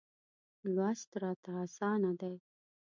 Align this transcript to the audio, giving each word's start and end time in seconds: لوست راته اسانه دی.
لوست 0.75 1.09
راته 1.23 1.51
اسانه 1.63 2.11
دی. 2.19 2.35